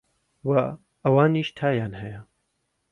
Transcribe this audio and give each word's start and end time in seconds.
وە 0.49 0.63
ئەوانیش 1.03 1.49
تایان 1.57 1.93
هەیە 2.01 2.21